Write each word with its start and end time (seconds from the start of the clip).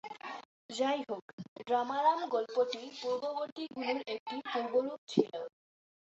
যাইহোক, 0.69 1.25
"ড্রামারাম" 1.59 2.19
গল্পটি 2.27 2.81
পূর্ববর্তীগুলির 3.01 3.99
একটি 4.07 4.35
পূর্বরূপ 4.51 4.99
ছিল। 5.07 5.31